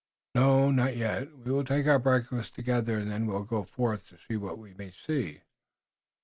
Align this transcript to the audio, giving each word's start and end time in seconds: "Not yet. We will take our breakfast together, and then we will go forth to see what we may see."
"Not 0.33 0.97
yet. 0.97 1.31
We 1.37 1.51
will 1.51 1.63
take 1.63 1.85
our 1.85 1.99
breakfast 1.99 2.55
together, 2.55 2.97
and 2.97 3.11
then 3.11 3.27
we 3.27 3.33
will 3.33 3.43
go 3.43 3.61
forth 3.61 4.07
to 4.07 4.17
see 4.27 4.35
what 4.35 4.57
we 4.57 4.73
may 4.73 4.89
see." 4.89 5.41